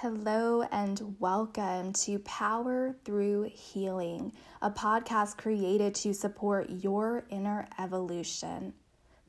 Hello 0.00 0.60
and 0.60 1.16
welcome 1.20 1.94
to 1.94 2.18
Power 2.18 2.94
Through 3.06 3.44
Healing, 3.54 4.34
a 4.60 4.70
podcast 4.70 5.38
created 5.38 5.94
to 5.94 6.12
support 6.12 6.68
your 6.68 7.24
inner 7.30 7.66
evolution. 7.78 8.74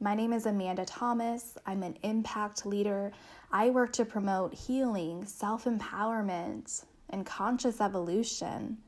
My 0.02 0.14
name 0.14 0.34
is 0.34 0.46
Amanda 0.46 0.84
Thomas. 0.84 1.58
I'm 1.66 1.84
an 1.84 1.98
impact 2.04 2.66
leader. 2.66 3.14
I 3.50 3.70
work 3.70 3.94
to 3.94 4.04
promote 4.04 4.54
healing, 4.54 5.24
self 5.24 5.64
empowerment, 5.64 6.84
and 7.12 7.26
conscious 7.26 7.80
evolution. 7.80 8.80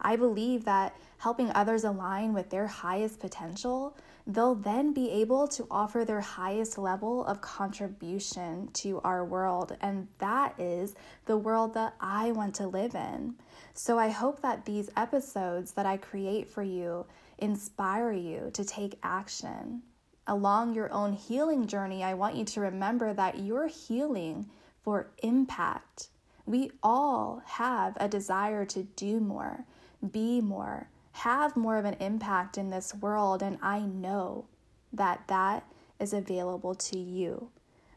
I 0.00 0.16
believe 0.16 0.64
that 0.64 0.96
helping 1.18 1.50
others 1.50 1.84
align 1.84 2.32
with 2.32 2.50
their 2.50 2.66
highest 2.66 3.18
potential, 3.18 3.96
they'll 4.26 4.54
then 4.54 4.92
be 4.92 5.10
able 5.10 5.48
to 5.48 5.66
offer 5.70 6.04
their 6.04 6.20
highest 6.20 6.78
level 6.78 7.24
of 7.24 7.40
contribution 7.40 8.68
to 8.74 9.00
our 9.00 9.24
world. 9.24 9.76
And 9.80 10.06
that 10.18 10.58
is 10.60 10.94
the 11.26 11.36
world 11.36 11.74
that 11.74 11.94
I 12.00 12.30
want 12.32 12.54
to 12.56 12.68
live 12.68 12.94
in. 12.94 13.34
So 13.74 13.98
I 13.98 14.10
hope 14.10 14.42
that 14.42 14.64
these 14.64 14.90
episodes 14.96 15.72
that 15.72 15.86
I 15.86 15.96
create 15.96 16.48
for 16.48 16.62
you 16.62 17.06
inspire 17.38 18.12
you 18.12 18.50
to 18.52 18.64
take 18.64 18.98
action. 19.02 19.82
Along 20.26 20.74
your 20.74 20.92
own 20.92 21.14
healing 21.14 21.66
journey, 21.66 22.04
I 22.04 22.14
want 22.14 22.36
you 22.36 22.44
to 22.44 22.60
remember 22.60 23.12
that 23.14 23.40
you're 23.40 23.68
healing 23.68 24.46
for 24.82 25.10
impact. 25.22 26.08
We 26.44 26.70
all 26.82 27.42
have 27.46 27.96
a 27.98 28.08
desire 28.08 28.64
to 28.66 28.82
do 28.82 29.20
more 29.20 29.64
be 30.10 30.40
more, 30.40 30.88
have 31.12 31.56
more 31.56 31.76
of 31.76 31.84
an 31.84 31.96
impact 32.00 32.58
in 32.58 32.70
this 32.70 32.94
world. 32.94 33.42
And 33.42 33.58
I 33.62 33.80
know 33.80 34.46
that 34.92 35.26
that 35.28 35.64
is 35.98 36.12
available 36.12 36.74
to 36.74 36.98
you 36.98 37.50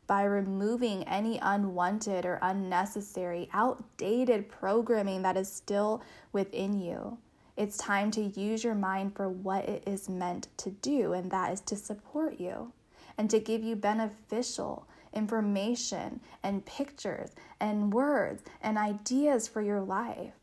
by 0.08 0.24
removing 0.24 1.04
any 1.08 1.40
unwanted 1.42 2.26
or 2.26 2.38
unnecessary, 2.42 3.50
outdated 3.54 4.50
programming 4.50 5.22
that 5.22 5.38
is 5.38 5.52
still 5.52 6.02
within 6.34 6.78
you. 6.78 7.18
It's 7.56 7.78
time 7.78 8.12
to 8.12 8.22
use 8.22 8.64
your 8.64 8.76
mind 8.76 9.16
for 9.16 9.30
what 9.30 9.70
it 9.70 9.84
is 9.88 10.10
meant 10.10 10.48
to 10.58 10.72
do, 10.72 11.14
and 11.14 11.32
that 11.32 11.54
is 11.54 11.62
to 11.62 11.76
support 11.76 12.40
you 12.40 12.74
and 13.18 13.30
to 13.30 13.40
give 13.40 13.64
you 13.64 13.76
beneficial 13.76 14.88
information 15.14 16.20
and 16.44 16.66
pictures 16.66 17.32
and 17.60 17.94
words 17.94 18.44
and 18.62 18.78
ideas 18.78 19.48
for 19.48 19.62
your 19.62 19.82
life. 19.82 20.34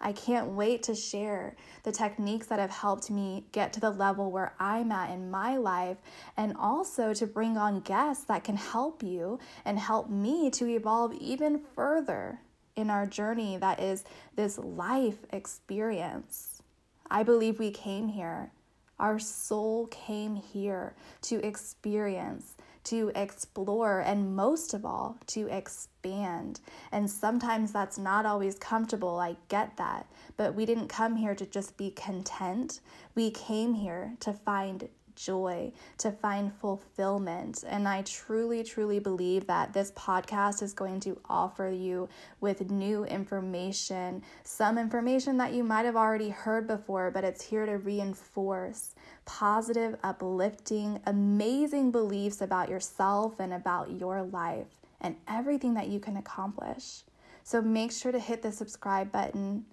I 0.00 0.12
can't 0.12 0.48
wait 0.52 0.82
to 0.84 0.94
share 0.94 1.56
the 1.82 1.92
techniques 1.92 2.46
that 2.46 2.58
have 2.58 2.70
helped 2.70 3.10
me 3.10 3.44
get 3.52 3.72
to 3.74 3.80
the 3.80 3.90
level 3.90 4.30
where 4.30 4.54
I'm 4.58 4.90
at 4.92 5.10
in 5.10 5.30
my 5.30 5.56
life, 5.56 5.98
and 6.36 6.56
also 6.58 7.12
to 7.14 7.26
bring 7.26 7.58
on 7.58 7.80
guests 7.80 8.24
that 8.24 8.44
can 8.44 8.56
help 8.56 9.02
you 9.02 9.38
and 9.64 9.78
help 9.78 10.08
me 10.08 10.50
to 10.50 10.66
evolve 10.66 11.12
even 11.14 11.60
further 11.74 12.40
in 12.76 12.88
our 12.88 13.06
journey 13.06 13.58
that 13.58 13.80
is 13.80 14.04
this 14.36 14.56
life 14.58 15.18
experience. 15.32 16.62
I 17.10 17.22
believe 17.22 17.58
we 17.58 17.70
came 17.70 18.08
here. 18.08 18.52
Our 18.98 19.18
soul 19.18 19.86
came 19.88 20.34
here 20.34 20.94
to 21.22 21.44
experience 21.44 22.56
to 22.84 23.12
explore, 23.14 24.00
and 24.00 24.34
most 24.34 24.74
of 24.74 24.84
all, 24.84 25.18
to 25.28 25.46
expand. 25.48 26.60
And 26.92 27.10
sometimes 27.10 27.72
that's 27.72 27.98
not 27.98 28.26
always 28.26 28.56
comfortable. 28.56 29.18
I 29.18 29.36
get 29.48 29.76
that. 29.76 30.06
But 30.36 30.54
we 30.54 30.66
didn't 30.66 30.88
come 30.88 31.16
here 31.16 31.34
to 31.34 31.46
just 31.46 31.76
be 31.76 31.90
content. 31.90 32.80
We 33.14 33.30
came 33.30 33.74
here 33.74 34.14
to 34.20 34.32
find 34.32 34.88
joy, 35.24 35.72
to 35.98 36.10
find 36.10 36.52
fulfillment. 36.52 37.64
And 37.66 37.86
I 37.86 38.02
truly, 38.02 38.62
truly 38.64 38.98
believe 38.98 39.46
that 39.46 39.72
this 39.72 39.92
podcast 39.92 40.62
is 40.62 40.72
going 40.72 41.00
to 41.00 41.20
offer 41.28 41.68
you 41.68 42.08
with 42.40 42.70
new 42.70 43.04
information, 43.04 44.22
some 44.44 44.78
information 44.78 45.36
that 45.38 45.52
you 45.52 45.64
might 45.64 45.84
have 45.84 45.96
already 45.96 46.30
heard 46.30 46.66
before, 46.66 47.10
but 47.10 47.24
it's 47.24 47.42
here 47.42 47.66
to 47.66 47.78
reinforce 47.78 48.94
positive, 49.24 49.96
uplifting, 50.02 51.00
amazing 51.06 51.90
beliefs 51.90 52.40
about 52.40 52.68
yourself 52.68 53.38
and 53.38 53.52
about 53.52 53.90
your 53.92 54.22
life 54.22 54.66
and 55.00 55.16
everything 55.28 55.74
that 55.74 55.88
you 55.88 56.00
can 56.00 56.16
accomplish. 56.16 57.02
So 57.42 57.62
make 57.62 57.92
sure 57.92 58.12
to 58.12 58.18
hit 58.18 58.42
the 58.42 58.52
subscribe 58.52 59.10
button 59.12 59.64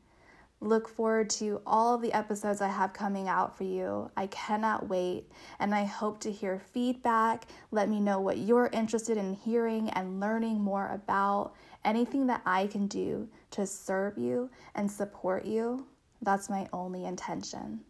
Look 0.59 0.87
forward 0.87 1.29
to 1.31 1.61
all 1.67 1.93
of 1.93 2.01
the 2.01 2.11
episodes 2.13 2.61
I 2.61 2.67
have 2.67 2.91
coming 2.91 3.27
out 3.27 3.55
for 3.55 3.63
you. 3.63 4.09
I 4.17 4.25
cannot 4.27 4.89
wait, 4.89 5.31
and 5.59 5.73
I 5.73 5.83
hope 5.85 6.19
to 6.21 6.31
hear 6.31 6.59
feedback. 6.73 7.45
Let 7.69 7.89
me 7.89 7.99
know 7.99 8.19
what 8.19 8.39
you're 8.39 8.69
interested 8.73 9.17
in 9.17 9.33
hearing 9.33 9.89
and 9.91 10.19
learning 10.19 10.59
more 10.59 10.87
about. 10.87 11.53
Anything 11.85 12.25
that 12.27 12.41
I 12.45 12.67
can 12.67 12.87
do 12.87 13.29
to 13.51 13.67
serve 13.67 14.17
you 14.17 14.49
and 14.73 14.91
support 14.91 15.45
you, 15.45 15.85
that's 16.23 16.49
my 16.49 16.67
only 16.73 17.05
intention. 17.05 17.81